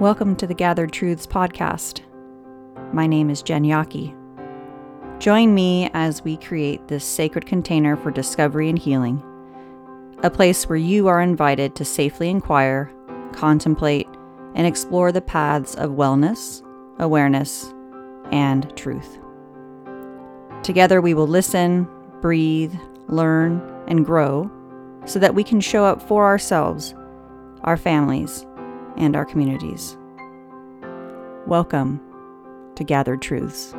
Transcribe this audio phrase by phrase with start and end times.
[0.00, 2.00] Welcome to the Gathered Truths podcast.
[2.90, 4.16] My name is Jen Yaki.
[5.20, 9.22] Join me as we create this sacred container for discovery and healing,
[10.22, 12.90] a place where you are invited to safely inquire,
[13.34, 14.08] contemplate,
[14.54, 16.62] and explore the paths of wellness,
[16.98, 17.70] awareness,
[18.32, 19.18] and truth.
[20.62, 21.86] Together, we will listen,
[22.22, 22.74] breathe,
[23.08, 24.50] learn, and grow
[25.04, 26.94] so that we can show up for ourselves,
[27.64, 28.46] our families,
[28.96, 29.96] and our communities.
[31.46, 32.00] Welcome
[32.76, 33.74] to Gathered Truths.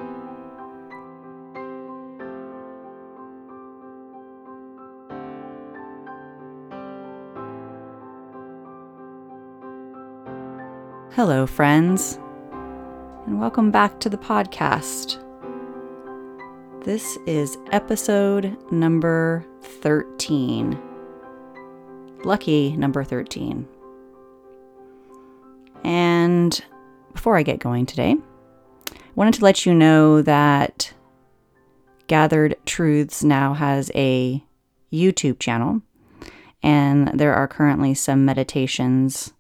[11.14, 12.18] Hello, friends,
[13.26, 15.22] and welcome back to the podcast.
[16.84, 20.82] This is episode number 13.
[22.24, 23.68] Lucky number 13.
[25.84, 26.64] And
[27.14, 28.16] before I get going today,
[28.92, 30.94] I wanted to let you know that
[32.08, 34.44] Gathered Truths now has a
[34.92, 35.82] YouTube channel,
[36.62, 39.34] and there are currently some meditations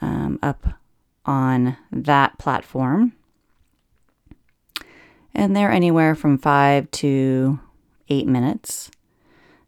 [0.00, 0.66] um, up
[1.26, 3.12] on that platform.
[5.34, 7.58] And they're anywhere from five to
[8.08, 8.90] eight minutes.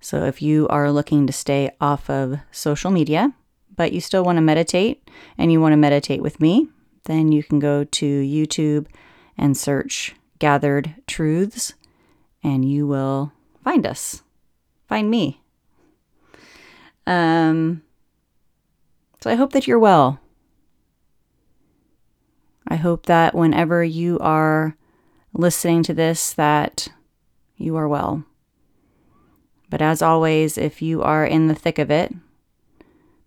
[0.00, 3.34] So if you are looking to stay off of social media,
[3.77, 6.69] but you still want to meditate and you want to meditate with me,
[7.05, 8.87] then you can go to YouTube
[9.39, 11.75] and search Gathered Truths
[12.43, 14.23] and you will find us.
[14.89, 15.41] Find me.
[17.07, 17.83] Um,
[19.21, 20.21] so I hope that you're well.
[22.69, 24.77] I hope that whenever you are
[25.33, 26.89] listening to this that
[27.57, 28.25] you are well.
[29.69, 32.15] But as always, if you are in the thick of it,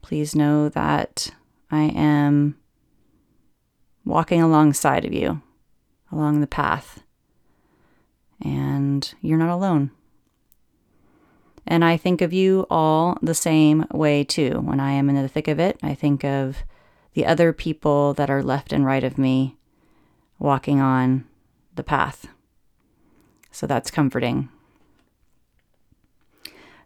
[0.02, 1.34] please know that
[1.72, 2.57] I am
[4.06, 5.41] walking alongside of you
[6.12, 7.03] along the path.
[8.41, 9.91] And you're not alone.
[11.68, 14.62] And I think of you all the same way too.
[14.63, 16.57] When I am in the thick of it, I think of
[17.13, 19.57] the other people that are left and right of me
[20.40, 21.25] walking on
[21.75, 22.28] the path.
[23.52, 24.50] So that's comforting.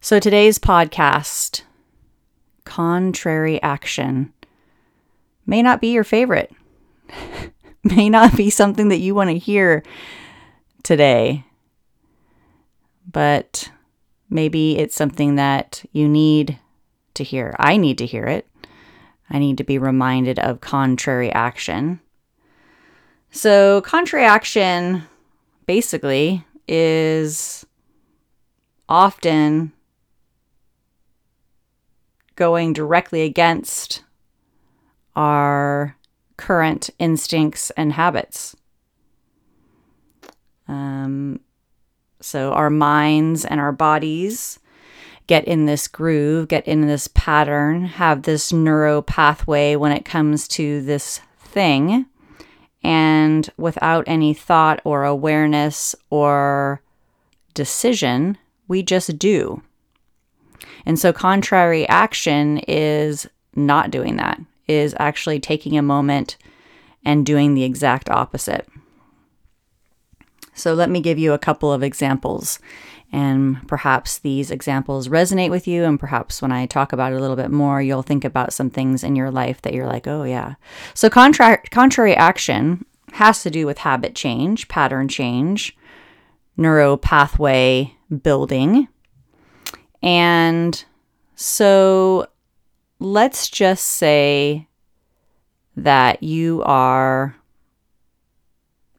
[0.01, 1.61] So today's podcast,
[2.65, 4.33] Contrary Action,
[5.45, 6.51] may not be your favorite,
[7.83, 9.83] may not be something that you want to hear
[10.83, 11.45] today,
[13.09, 13.71] but
[14.29, 16.59] maybe it's something that you need
[17.13, 17.55] to hear.
[17.59, 18.47] I need to hear it.
[19.29, 21.99] I need to be reminded of contrary action.
[23.31, 25.03] So, contrary action
[25.65, 27.65] basically is
[28.87, 29.71] often
[32.35, 34.03] going directly against
[35.15, 35.95] our
[36.37, 38.55] current instincts and habits.
[40.67, 41.39] Um,
[42.21, 44.59] so, our minds and our bodies
[45.27, 50.47] get in this groove, get in this pattern, have this neuro pathway when it comes
[50.49, 52.05] to this thing.
[52.83, 56.81] And without any thought or awareness or
[57.53, 59.61] decision, we just do.
[60.85, 66.37] And so, contrary action is not doing that, is actually taking a moment
[67.05, 68.67] and doing the exact opposite.
[70.53, 72.59] So, let me give you a couple of examples.
[73.11, 75.83] And perhaps these examples resonate with you.
[75.83, 78.71] And perhaps when I talk about it a little bit more, you'll think about some
[78.71, 80.55] things in your life that you're like, oh, yeah.
[80.95, 85.77] So, contra- contrary action has to do with habit change, pattern change,
[86.57, 88.87] neuro pathway building.
[90.03, 90.83] And
[91.35, 92.27] so,
[92.99, 94.67] let's just say
[95.75, 97.35] that you are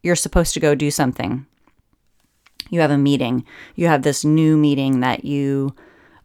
[0.03, 1.47] you're supposed to go do something
[2.71, 3.45] you have a meeting,
[3.75, 5.75] you have this new meeting that you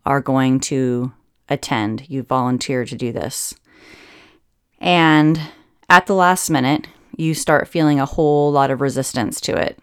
[0.06, 1.14] are going to
[1.48, 2.10] attend.
[2.10, 3.54] You volunteer to do this.
[4.80, 5.40] And
[5.90, 6.88] at the last minute,
[7.18, 9.78] you start feeling a whole lot of resistance to it.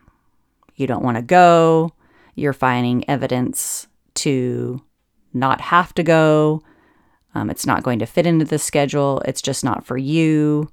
[0.74, 1.92] You don't want to go.
[2.34, 4.82] You're finding evidence to
[5.36, 6.62] not have to go.
[7.34, 9.22] Um, it's not going to fit into the schedule.
[9.26, 10.70] It's just not for you.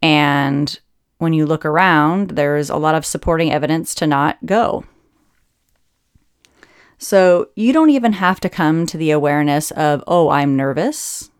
[0.00, 0.78] And
[1.18, 4.84] when you look around, there's a lot of supporting evidence to not go.
[6.98, 11.30] So you don't even have to come to the awareness of, oh, I'm nervous.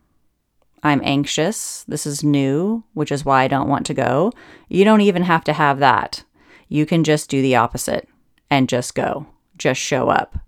[0.83, 1.85] I'm anxious.
[1.85, 4.33] This is new, which is why I don't want to go.
[4.69, 6.25] You don't even have to have that.
[6.69, 8.09] You can just do the opposite
[8.51, 10.39] and just go, just show up.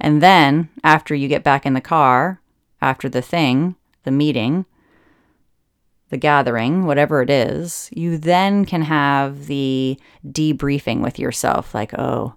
[0.00, 2.40] And then, after you get back in the car,
[2.80, 4.66] after the thing, the meeting,
[6.10, 12.34] the gathering, whatever it is, you then can have the debriefing with yourself like, oh,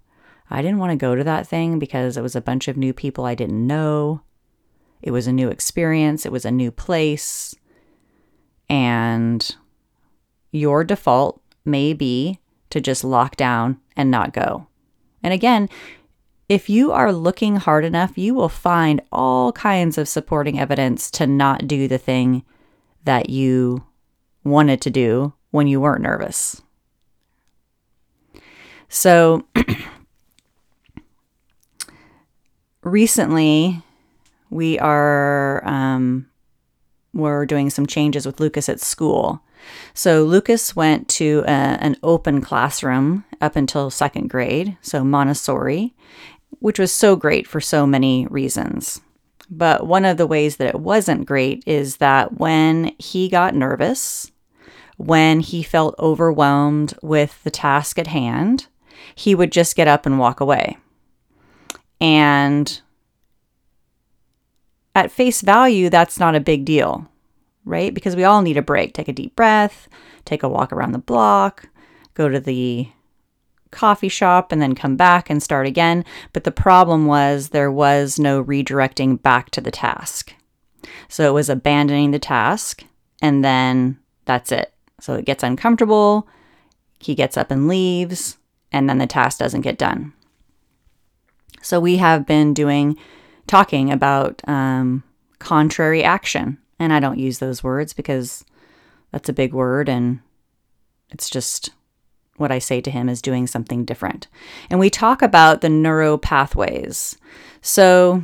[0.50, 2.94] I didn't want to go to that thing because it was a bunch of new
[2.94, 4.21] people I didn't know.
[5.01, 7.55] It was a new experience, it was a new place.
[8.67, 9.55] And
[10.51, 12.39] your default may be
[12.71, 14.67] to just lock down and not go.
[15.21, 15.69] And again,
[16.50, 21.28] if you are looking hard enough, you will find all kinds of supporting evidence to
[21.28, 22.44] not do the thing
[23.04, 23.86] that you
[24.44, 26.60] wanted to do when you weren't nervous.
[28.90, 29.46] So,
[32.81, 33.84] recently,
[34.50, 36.28] we are um,
[37.13, 39.44] we're doing some changes with Lucas at school.
[39.94, 45.94] So Lucas went to a, an open classroom up until second grade, so Montessori,
[46.60, 49.01] which was so great for so many reasons.
[49.50, 54.31] But one of the ways that it wasn't great is that when he got nervous,
[54.98, 58.68] when he felt overwhelmed with the task at hand,
[59.16, 60.78] he would just get up and walk away.
[62.01, 62.81] And
[64.94, 67.10] at face value, that's not a big deal,
[67.66, 67.94] right?
[67.94, 68.94] Because we all need a break.
[68.94, 69.88] Take a deep breath,
[70.25, 71.69] take a walk around the block,
[72.13, 72.90] go to the
[73.71, 76.06] coffee shop, and then come back and start again.
[76.33, 80.33] But the problem was there was no redirecting back to the task.
[81.07, 82.83] So it was abandoning the task,
[83.21, 84.74] and then that's it.
[85.00, 86.27] So it gets uncomfortable,
[87.00, 88.38] he gets up and leaves,
[88.71, 90.13] and then the task doesn't get done.
[91.62, 92.98] So we have been doing
[93.48, 95.04] talking about um,
[95.39, 96.57] contrary action.
[96.77, 98.45] And I don't use those words because
[99.12, 100.19] that's a big word and
[101.10, 101.72] it's just
[102.39, 104.27] what I say to him is doing something different.
[104.69, 107.18] And we talk about the neuro pathways.
[107.62, 108.24] So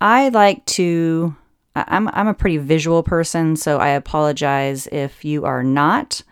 [0.00, 1.34] I like to,
[1.74, 6.22] I'm, I'm a pretty visual person, so I apologize if you are not.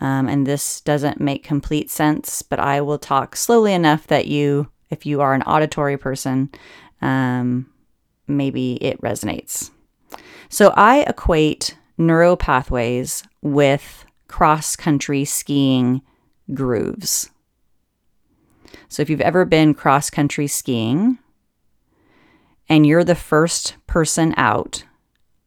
[0.00, 4.68] Um, and this doesn't make complete sense, but I will talk slowly enough that you,
[4.90, 6.50] if you are an auditory person,
[7.00, 7.70] um,
[8.26, 9.70] maybe it resonates.
[10.48, 16.02] So I equate neuro pathways with cross country skiing
[16.52, 17.30] grooves.
[18.88, 21.18] So if you've ever been cross country skiing
[22.68, 24.84] and you're the first person out,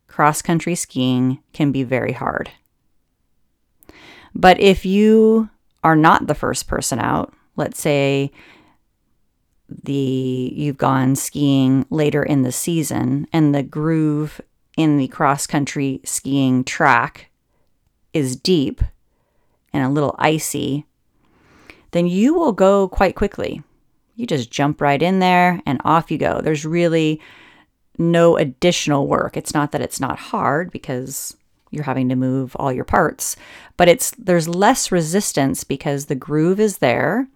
[0.08, 2.52] cross country skiing can be very hard.
[4.34, 5.50] But if you
[5.84, 8.32] are not the first person out, let's say
[9.84, 14.42] the you've gone skiing later in the season and the groove
[14.78, 17.30] in the cross country skiing track
[18.14, 18.82] is deep
[19.76, 20.86] and a little icy,
[21.92, 23.62] then you will go quite quickly.
[24.16, 26.42] You just jump right in there and off you go.
[26.42, 27.22] There's really
[27.98, 29.38] no additional work.
[29.38, 31.36] It's not that it's not hard because
[31.72, 33.36] you're having to move all your parts,
[33.78, 37.28] but it's there's less resistance because the groove is there.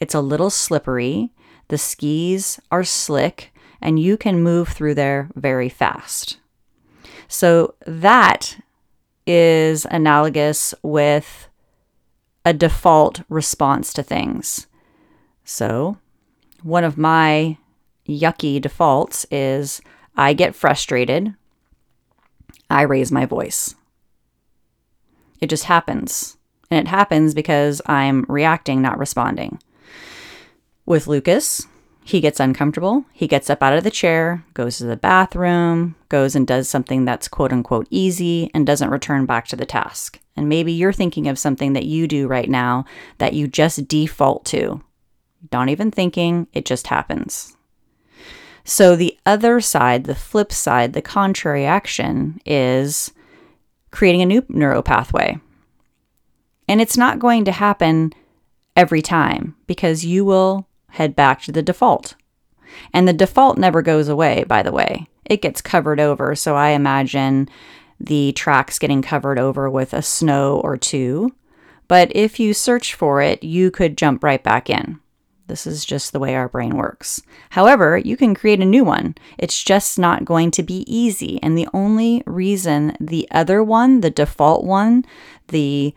[0.00, 1.32] It's a little slippery
[1.68, 6.38] the skis are slick and you can move through there very fast.
[7.28, 8.58] So that
[9.26, 11.47] is analogous with
[12.48, 14.68] a default response to things.
[15.44, 15.98] So,
[16.62, 17.58] one of my
[18.08, 19.82] yucky defaults is
[20.16, 21.34] I get frustrated,
[22.70, 23.74] I raise my voice.
[25.42, 26.38] It just happens.
[26.70, 29.60] And it happens because I'm reacting, not responding.
[30.86, 31.66] With Lucas,
[32.02, 33.04] he gets uncomfortable.
[33.12, 37.04] He gets up out of the chair, goes to the bathroom, goes and does something
[37.04, 40.18] that's quote unquote easy, and doesn't return back to the task.
[40.38, 42.84] And maybe you're thinking of something that you do right now
[43.18, 44.80] that you just default to.
[45.52, 47.56] Not even thinking, it just happens.
[48.62, 53.12] So, the other side, the flip side, the contrary action is
[53.90, 55.40] creating a new neural pathway.
[56.68, 58.12] And it's not going to happen
[58.76, 62.14] every time because you will head back to the default.
[62.92, 65.08] And the default never goes away, by the way.
[65.24, 66.36] It gets covered over.
[66.36, 67.48] So I imagine
[68.00, 71.34] the tracks getting covered over with a snow or two.
[71.88, 75.00] But if you search for it, you could jump right back in.
[75.46, 77.22] This is just the way our brain works.
[77.50, 79.14] However, you can create a new one.
[79.38, 81.42] It's just not going to be easy.
[81.42, 85.06] And the only reason the other one, the default one,
[85.48, 85.94] the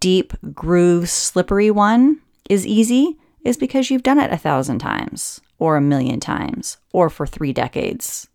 [0.00, 5.76] deep groove, slippery one, is easy is because you've done it a thousand times, or
[5.76, 8.28] a million times, or for three decades.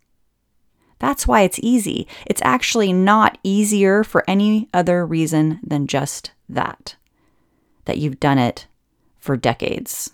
[0.98, 2.06] That's why it's easy.
[2.26, 6.96] It's actually not easier for any other reason than just that,
[7.84, 8.66] that you've done it
[9.18, 10.10] for decades.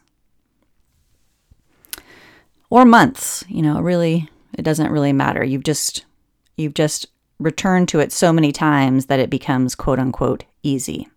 [2.70, 5.44] Or months, you know, really, it doesn't really matter.
[5.44, 6.04] You've just,
[6.56, 7.06] you've just
[7.38, 11.08] returned to it so many times that it becomes quote unquote easy.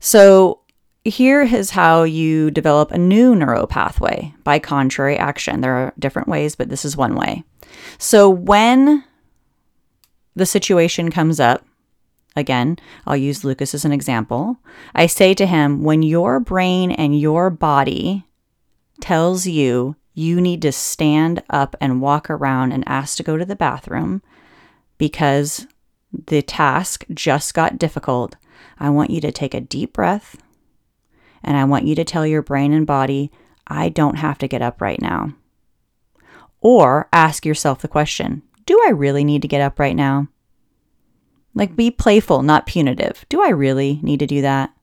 [0.00, 0.60] So,
[1.02, 5.60] here is how you develop a new neural pathway by contrary action.
[5.60, 7.44] There are different ways, but this is one way.
[7.98, 9.04] So, when
[10.34, 11.64] the situation comes up,
[12.36, 14.58] again, I'll use Lucas as an example.
[14.94, 18.24] I say to him, when your brain and your body
[19.00, 23.44] tells you you need to stand up and walk around and ask to go to
[23.44, 24.22] the bathroom
[24.98, 25.66] because
[26.26, 28.36] the task just got difficult,
[28.78, 30.36] I want you to take a deep breath
[31.42, 33.30] and I want you to tell your brain and body,
[33.66, 35.34] I don't have to get up right now.
[36.66, 40.26] Or ask yourself the question Do I really need to get up right now?
[41.54, 43.24] Like, be playful, not punitive.
[43.28, 44.74] Do I really need to do that?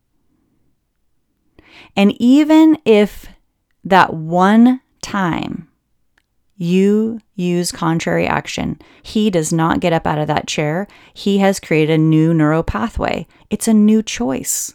[1.93, 3.25] And even if
[3.83, 5.67] that one time
[6.55, 10.87] you use contrary action, he does not get up out of that chair.
[11.13, 13.27] He has created a new neural pathway.
[13.49, 14.73] It's a new choice.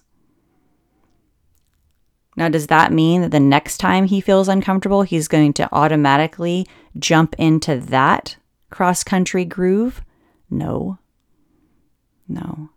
[2.39, 6.69] Now, does that mean that the next time he feels uncomfortable, he's going to automatically
[6.97, 8.37] jump into that
[8.71, 10.03] cross country groove?
[10.49, 10.99] No.
[12.29, 12.71] No.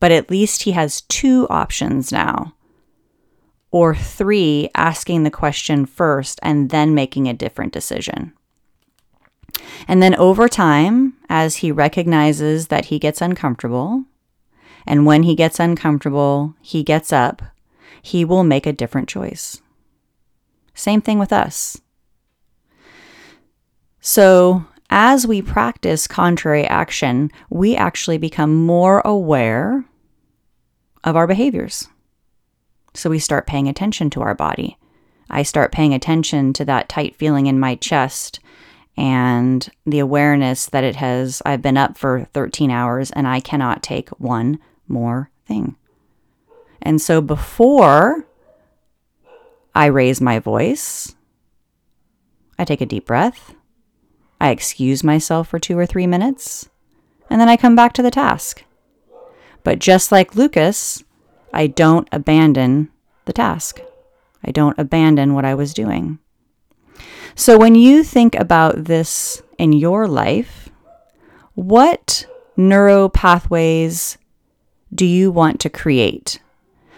[0.00, 2.54] But at least he has two options now
[3.70, 8.34] or three, asking the question first and then making a different decision.
[9.88, 14.04] And then over time, as he recognizes that he gets uncomfortable,
[14.86, 17.40] and when he gets uncomfortable, he gets up,
[18.02, 19.62] he will make a different choice.
[20.74, 21.80] Same thing with us.
[24.00, 29.84] So, as we practice contrary action, we actually become more aware
[31.04, 31.88] of our behaviors.
[32.94, 34.76] So we start paying attention to our body.
[35.30, 38.40] I start paying attention to that tight feeling in my chest
[38.96, 43.82] and the awareness that it has, I've been up for 13 hours and I cannot
[43.82, 45.76] take one more thing.
[46.82, 48.26] And so before
[49.74, 51.14] I raise my voice,
[52.58, 53.54] I take a deep breath,
[54.40, 56.68] I excuse myself for two or three minutes,
[57.30, 58.64] and then I come back to the task.
[59.64, 61.04] But just like Lucas,
[61.52, 62.90] I don't abandon
[63.24, 63.80] the task.
[64.44, 66.18] I don't abandon what I was doing.
[67.34, 70.68] So when you think about this in your life,
[71.54, 74.18] what neuro pathways
[74.94, 76.40] do you want to create?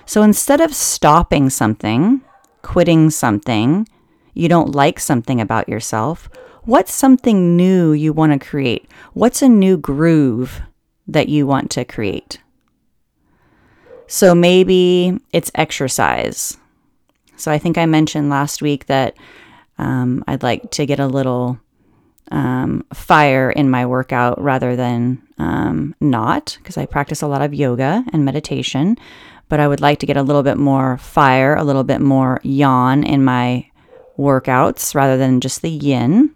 [0.07, 2.21] So instead of stopping something,
[2.63, 3.89] quitting something,
[4.35, 6.29] you don't like something about yourself,
[6.65, 8.89] what's something new you want to create?
[9.13, 10.63] What's a new groove
[11.07, 12.41] that you want to create?
[14.07, 16.57] So maybe it's exercise.
[17.37, 19.17] So I think I mentioned last week that
[19.79, 21.59] um, I'd like to get a little
[22.31, 27.55] um, fire in my workout rather than um, not, because I practice a lot of
[27.55, 28.97] yoga and meditation.
[29.55, 32.41] But I would like to get a little bit more fire, a little bit more
[32.43, 33.71] yang in my
[34.19, 36.35] workouts rather than just the yin.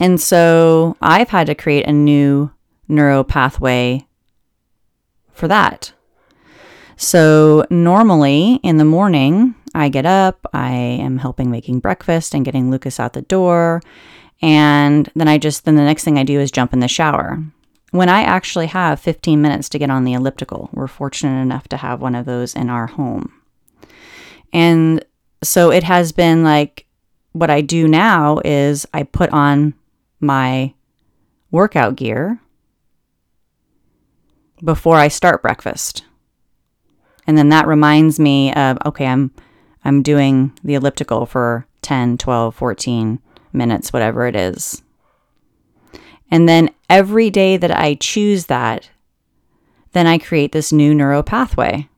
[0.00, 2.50] And so I've had to create a new
[2.88, 4.06] neuro pathway
[5.32, 5.92] for that.
[6.96, 12.70] So, normally in the morning, I get up, I am helping making breakfast and getting
[12.70, 13.82] Lucas out the door.
[14.40, 17.44] And then I just, then the next thing I do is jump in the shower.
[17.92, 21.76] When I actually have 15 minutes to get on the elliptical, we're fortunate enough to
[21.76, 23.32] have one of those in our home.
[24.50, 25.04] And
[25.44, 26.86] so it has been like
[27.32, 29.74] what I do now is I put on
[30.20, 30.72] my
[31.50, 32.40] workout gear
[34.64, 36.04] before I start breakfast.
[37.26, 39.32] And then that reminds me of okay, I'm
[39.84, 43.18] I'm doing the elliptical for 10, 12, 14
[43.52, 44.82] minutes, whatever it is.
[46.32, 48.88] And then every day that I choose that,
[49.92, 51.90] then I create this new neuro pathway.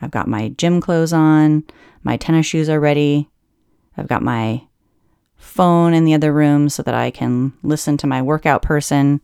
[0.00, 1.62] I've got my gym clothes on,
[2.02, 3.28] my tennis shoes are ready.
[3.98, 4.62] I've got my
[5.36, 9.20] phone in the other room so that I can listen to my workout person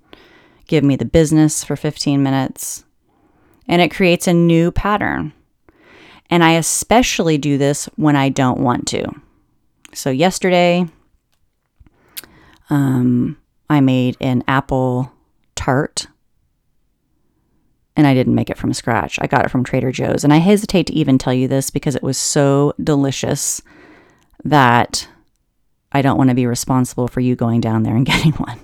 [0.67, 2.85] give me the business for 15 minutes
[3.67, 5.33] and it creates a new pattern.
[6.29, 9.05] And I especially do this when I don't want to.
[9.93, 10.87] So, yesterday,
[12.69, 13.37] um,
[13.71, 15.13] I made an apple
[15.55, 16.09] tart
[17.97, 19.19] and I didn't make it from scratch.
[19.23, 20.25] I got it from Trader Joe's.
[20.25, 23.63] And I hesitate to even tell you this because it was so delicious
[24.43, 25.09] that
[25.93, 28.59] I don't want to be responsible for you going down there and getting one.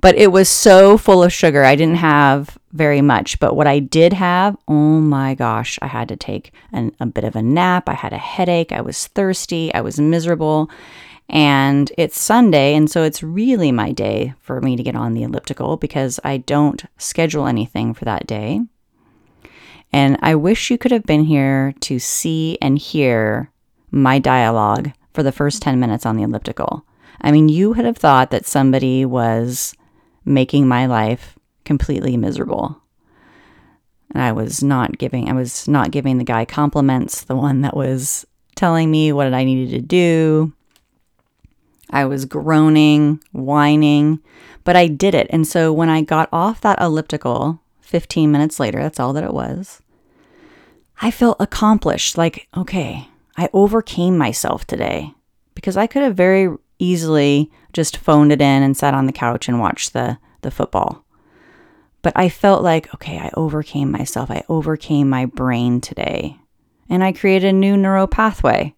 [0.00, 1.64] but it was so full of sugar.
[1.64, 3.38] I didn't have very much.
[3.38, 7.24] But what I did have, oh my gosh, I had to take an, a bit
[7.24, 7.88] of a nap.
[7.88, 8.72] I had a headache.
[8.72, 9.72] I was thirsty.
[9.72, 10.70] I was miserable.
[11.28, 15.24] And it's Sunday, and so it's really my day for me to get on the
[15.24, 18.60] elliptical because I don't schedule anything for that day.
[19.92, 23.50] And I wish you could have been here to see and hear
[23.90, 26.84] my dialogue for the first 10 minutes on the elliptical.
[27.20, 29.74] I mean, you would have thought that somebody was
[30.24, 32.80] making my life completely miserable.
[34.12, 37.76] And I was not giving I was not giving the guy compliments, the one that
[37.76, 40.52] was telling me what I needed to do.
[41.90, 44.20] I was groaning, whining,
[44.64, 45.28] but I did it.
[45.30, 49.32] And so when I got off that elliptical 15 minutes later, that's all that it
[49.32, 49.80] was,
[51.00, 52.18] I felt accomplished.
[52.18, 55.14] Like, okay, I overcame myself today
[55.54, 59.48] because I could have very easily just phoned it in and sat on the couch
[59.48, 61.04] and watched the, the football.
[62.02, 64.30] But I felt like, okay, I overcame myself.
[64.30, 66.38] I overcame my brain today.
[66.88, 68.74] And I created a new neural pathway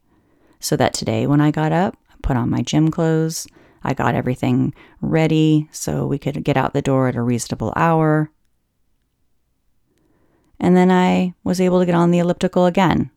[0.60, 3.46] so that today when I got up, put on my gym clothes,
[3.82, 8.30] I got everything ready so we could get out the door at a reasonable hour.
[10.60, 13.10] And then I was able to get on the elliptical again.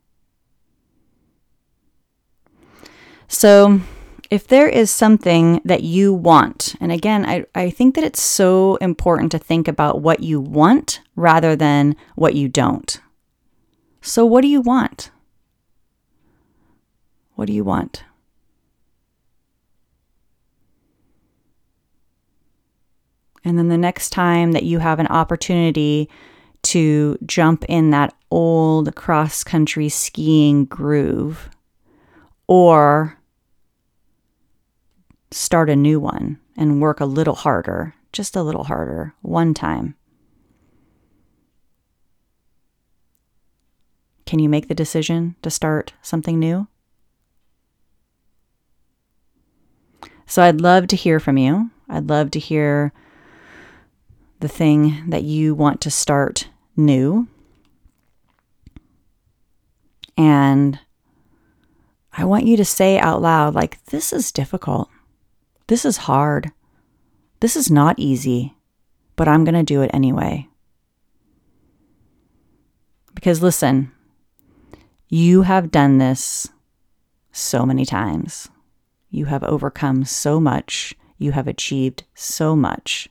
[3.27, 3.81] So,
[4.29, 8.75] if there is something that you want, and again, I, I think that it's so
[8.75, 12.99] important to think about what you want rather than what you don't.
[14.01, 15.11] So, what do you want?
[17.35, 18.03] What do you want?
[23.43, 26.09] And then the next time that you have an opportunity
[26.63, 31.49] to jump in that old cross country skiing groove
[32.47, 33.17] or
[35.31, 39.95] start a new one and work a little harder, just a little harder, one time.
[44.25, 46.67] Can you make the decision to start something new?
[50.25, 51.71] So I'd love to hear from you.
[51.89, 52.93] I'd love to hear
[54.41, 57.27] the thing that you want to start new.
[60.17, 60.79] And
[62.11, 64.89] I want you to say out loud, like, this is difficult.
[65.67, 66.51] This is hard.
[67.39, 68.55] This is not easy,
[69.15, 70.47] but I'm going to do it anyway.
[73.15, 73.91] Because listen,
[75.07, 76.49] you have done this
[77.31, 78.49] so many times.
[79.09, 80.95] You have overcome so much.
[81.17, 83.07] You have achieved so much.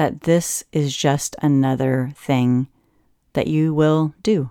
[0.00, 2.68] That this is just another thing
[3.34, 4.48] that you will do.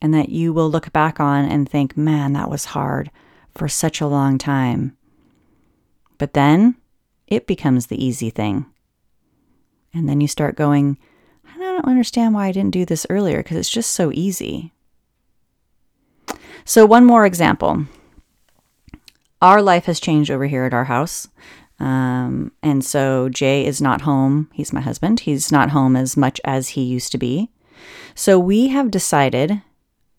[0.00, 3.12] and that you will look back on and think, man, that was hard
[3.54, 4.96] for such a long time.
[6.18, 6.74] But then
[7.28, 8.66] it becomes the easy thing.
[9.94, 10.98] And then you start going,
[11.54, 14.72] I don't understand why I didn't do this earlier because it's just so easy.
[16.64, 17.86] So, one more example.
[19.42, 21.28] Our life has changed over here at our house.
[21.80, 24.48] Um, and so Jay is not home.
[24.52, 25.20] He's my husband.
[25.20, 27.50] He's not home as much as he used to be.
[28.14, 29.60] So we have decided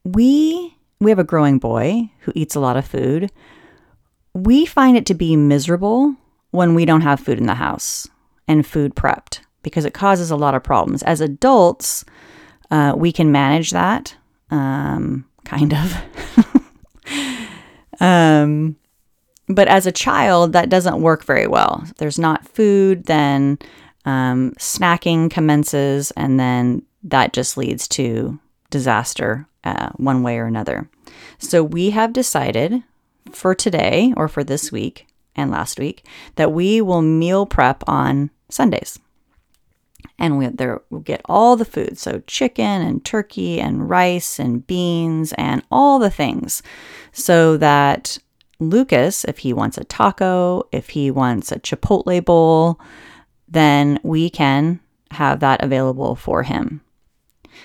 [0.04, 3.32] we we have a growing boy who eats a lot of food.
[4.34, 6.16] We find it to be miserable
[6.52, 8.08] when we don't have food in the house
[8.48, 11.04] and food prepped because it causes a lot of problems.
[11.04, 12.04] As adults,
[12.72, 14.16] uh, we can manage that,
[14.50, 15.98] um, kind of.
[18.02, 18.76] um,
[19.48, 21.82] but as a child, that doesn't work very well.
[21.84, 23.60] If there's not food, then
[24.06, 30.90] um, snacking commences, and then that just leads to disaster uh, one way or another.
[31.38, 32.84] So we have decided
[33.32, 38.30] for today or for this week and last week that we will meal prep on
[38.50, 39.00] Sundays.
[40.20, 41.98] And we, there, we'll get all the food.
[41.98, 46.62] So, chicken and turkey and rice and beans and all the things.
[47.14, 48.20] So that
[48.70, 52.80] Lucas, if he wants a taco, if he wants a Chipotle bowl,
[53.48, 54.80] then we can
[55.12, 56.82] have that available for him.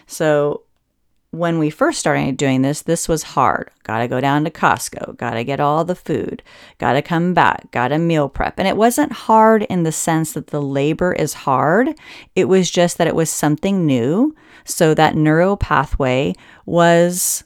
[0.06, 0.62] So,
[1.30, 3.70] when we first started doing this, this was hard.
[3.82, 6.42] Got to go down to Costco, got to get all the food,
[6.78, 8.58] got to come back, got to meal prep.
[8.58, 11.94] And it wasn't hard in the sense that the labor is hard.
[12.34, 14.34] It was just that it was something new.
[14.64, 16.34] So that neural pathway
[16.66, 17.44] was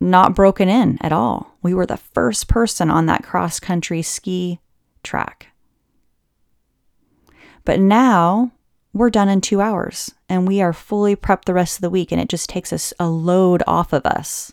[0.00, 1.53] not broken in at all.
[1.64, 4.60] We were the first person on that cross country ski
[5.02, 5.48] track.
[7.64, 8.52] But now
[8.92, 12.12] we're done in two hours and we are fully prepped the rest of the week
[12.12, 14.52] and it just takes us a load off of us.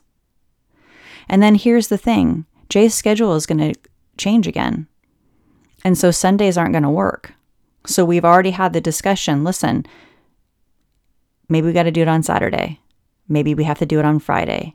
[1.29, 3.79] And then here's the thing Jay's schedule is going to
[4.17, 4.87] change again.
[5.83, 7.33] And so Sundays aren't going to work.
[7.85, 9.85] So we've already had the discussion listen,
[11.51, 12.79] Maybe we got to do it on Saturday.
[13.27, 14.73] Maybe we have to do it on Friday.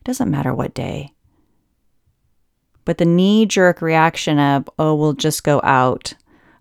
[0.00, 1.13] It doesn't matter what day.
[2.84, 6.14] But the knee jerk reaction of, oh, we'll just go out,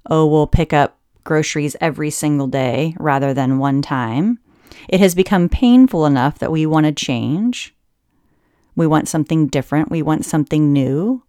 [0.10, 4.40] oh, we'll pick up groceries every single day rather than one time,
[4.90, 7.76] it has become painful enough that we want to change.
[8.76, 9.92] We want something different.
[9.92, 11.24] We want something new.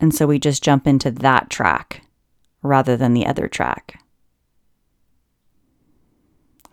[0.00, 2.02] And so we just jump into that track
[2.62, 4.02] rather than the other track.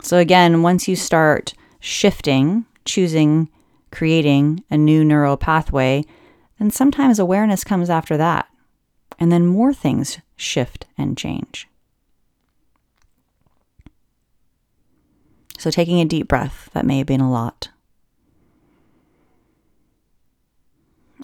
[0.02, 3.48] So, again, once you start shifting, choosing,
[3.90, 6.04] creating a new neural pathway,
[6.58, 8.48] then sometimes awareness comes after that.
[9.18, 11.68] And then more things shift and change.
[15.58, 17.68] So, taking a deep breath, that may have been a lot.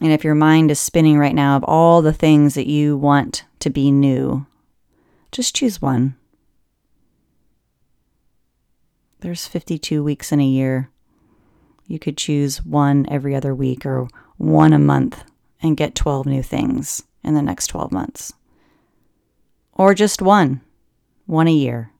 [0.00, 3.44] And if your mind is spinning right now of all the things that you want
[3.58, 4.46] to be new,
[5.30, 6.16] just choose one.
[9.20, 10.90] There's 52 weeks in a year.
[11.86, 14.08] You could choose one every other week or
[14.40, 15.22] one a month
[15.62, 18.32] and get 12 new things in the next 12 months.
[19.74, 20.62] Or just one,
[21.26, 21.92] one a year.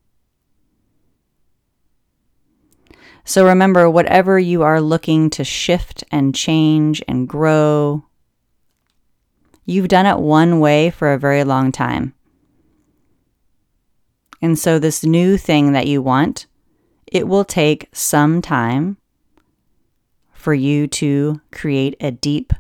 [3.25, 8.07] So remember, whatever you are looking to shift and change and grow,
[9.67, 12.15] you've done it one way for a very long time.
[14.41, 16.47] And so, this new thing that you want,
[17.07, 18.97] it will take some time
[20.41, 22.55] for you to create a deep,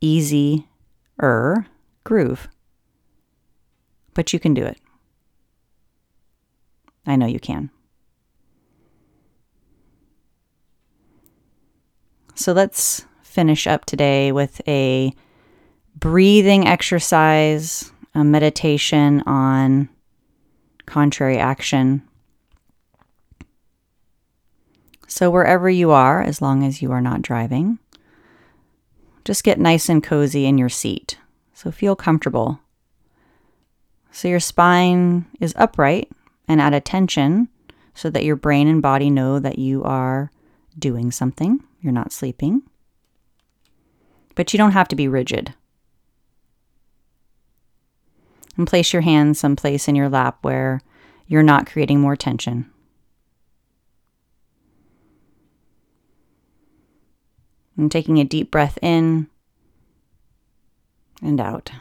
[0.00, 0.66] easy
[1.22, 1.66] er
[2.04, 2.48] groove.
[4.14, 4.78] But you can do it.
[7.06, 7.68] I know you can.
[12.34, 15.12] So let's finish up today with a
[15.96, 19.90] breathing exercise, a meditation on
[20.86, 22.08] contrary action.
[25.06, 27.78] So, wherever you are, as long as you are not driving,
[29.24, 31.18] just get nice and cozy in your seat.
[31.52, 32.60] So, feel comfortable.
[34.10, 36.10] So, your spine is upright
[36.48, 37.48] and at attention
[37.94, 40.30] so that your brain and body know that you are
[40.78, 42.62] doing something, you're not sleeping.
[44.34, 45.54] But you don't have to be rigid.
[48.56, 50.80] And place your hands someplace in your lap where
[51.26, 52.70] you're not creating more tension.
[57.76, 59.28] And taking a deep breath in
[61.20, 61.72] and out.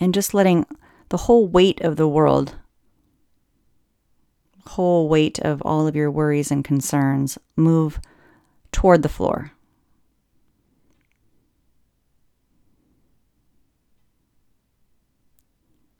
[0.00, 0.66] And just letting
[1.10, 2.56] the whole weight of the world,
[4.66, 8.00] whole weight of all of your worries and concerns move
[8.72, 9.52] toward the floor.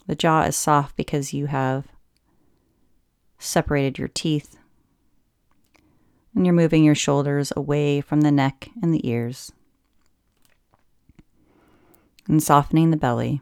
[0.07, 1.87] The jaw is soft because you have
[3.39, 4.57] separated your teeth
[6.35, 9.53] and you're moving your shoulders away from the neck and the ears
[12.29, 13.41] and softening the belly.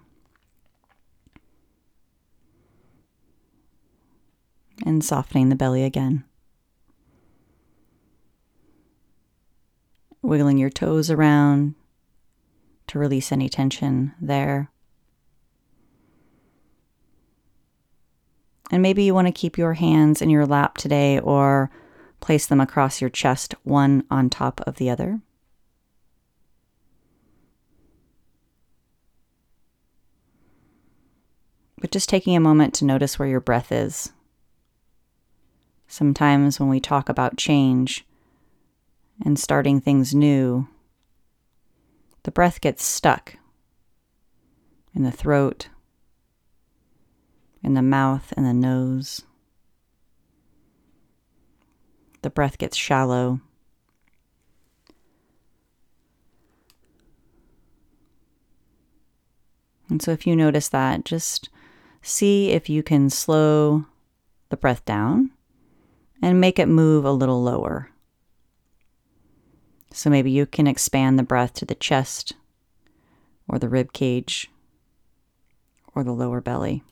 [4.86, 6.24] And softening the belly again.
[10.22, 11.74] Wiggling your toes around
[12.86, 14.70] to release any tension there.
[18.70, 21.70] And maybe you want to keep your hands in your lap today or
[22.20, 25.20] Place them across your chest, one on top of the other.
[31.80, 34.12] But just taking a moment to notice where your breath is.
[35.88, 38.06] Sometimes when we talk about change
[39.24, 40.68] and starting things new,
[42.22, 43.36] the breath gets stuck
[44.94, 45.68] in the throat,
[47.62, 49.22] in the mouth, and the nose.
[52.22, 53.40] The breath gets shallow.
[59.88, 61.48] And so, if you notice that, just
[62.00, 63.86] see if you can slow
[64.48, 65.30] the breath down
[66.22, 67.90] and make it move a little lower.
[69.92, 72.34] So, maybe you can expand the breath to the chest
[73.48, 74.48] or the rib cage
[75.92, 76.84] or the lower belly.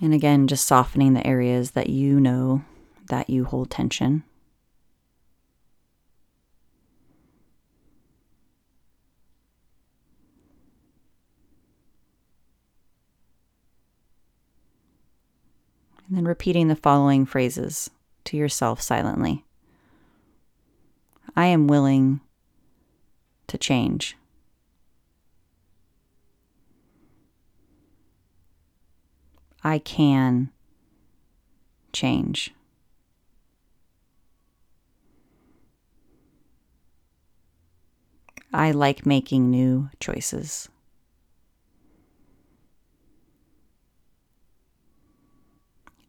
[0.00, 2.62] And again, just softening the areas that you know
[3.08, 4.24] that you hold tension.
[16.08, 17.90] And then repeating the following phrases
[18.24, 19.44] to yourself silently
[21.34, 22.20] I am willing
[23.48, 24.16] to change.
[29.62, 30.50] I can
[31.92, 32.52] change.
[38.52, 40.68] I like making new choices.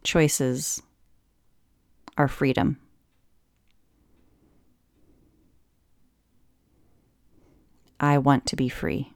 [0.03, 0.81] Choices
[2.17, 2.79] are freedom.
[7.99, 9.11] I want to be free.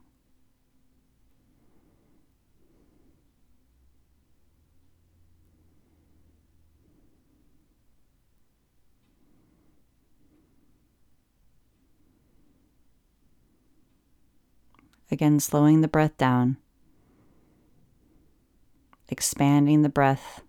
[15.12, 16.56] Again, slowing the breath down,
[19.10, 20.42] expanding the breath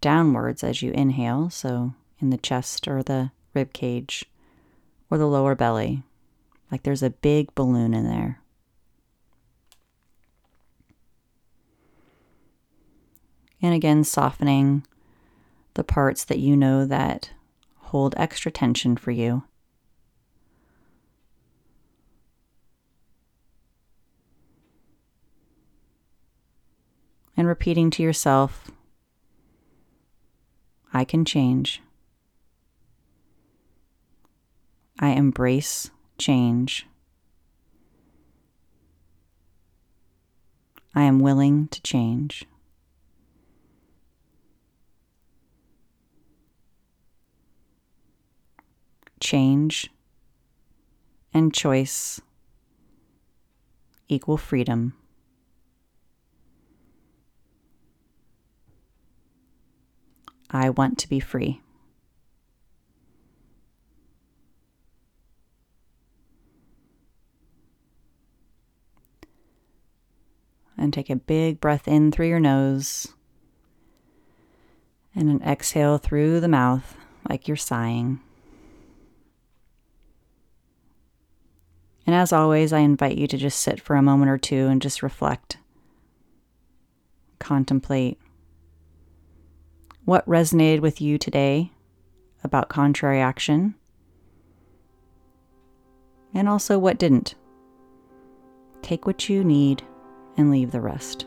[0.00, 4.24] downwards as you inhale, so in the chest or the rib cage
[5.10, 6.04] or the lower belly,
[6.70, 8.40] like there's a big balloon in there.
[13.60, 14.86] And again, softening
[15.74, 17.32] the parts that you know that
[17.76, 19.42] hold extra tension for you.
[27.36, 28.70] And repeating to yourself,
[30.92, 31.82] I can change.
[34.98, 36.86] I embrace change.
[40.94, 42.46] I am willing to change.
[49.20, 49.90] Change
[51.34, 52.22] and choice
[54.08, 54.94] equal freedom.
[60.50, 61.60] I want to be free.
[70.78, 73.08] And take a big breath in through your nose
[75.14, 76.96] and an exhale through the mouth
[77.28, 78.20] like you're sighing.
[82.06, 84.80] And as always, I invite you to just sit for a moment or two and
[84.80, 85.56] just reflect,
[87.40, 88.20] contemplate
[90.06, 91.70] what resonated with you today
[92.44, 93.74] about contrary action,
[96.32, 97.34] and also what didn't.
[98.82, 99.82] Take what you need
[100.36, 101.26] and leave the rest.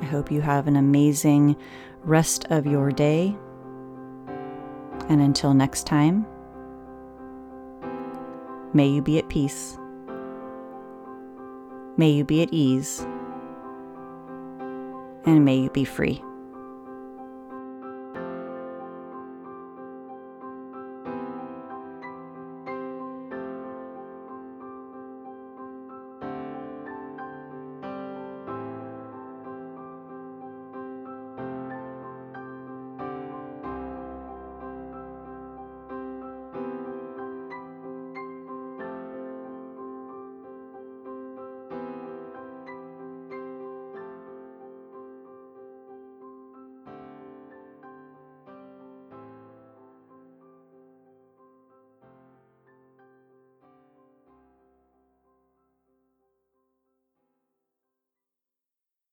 [0.00, 1.56] I hope you have an amazing
[2.04, 3.34] rest of your day.
[5.08, 6.24] And until next time,
[8.72, 9.76] may you be at peace.
[11.96, 13.06] May you be at ease,
[15.26, 16.22] and may you be free.